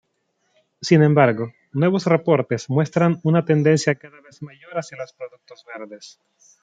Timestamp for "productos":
5.13-5.63